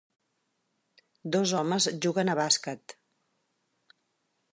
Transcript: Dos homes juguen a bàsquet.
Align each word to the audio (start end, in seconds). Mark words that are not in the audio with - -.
Dos 1.35 1.53
homes 1.59 1.87
juguen 2.05 2.31
a 2.33 2.37
bàsquet. 2.39 2.95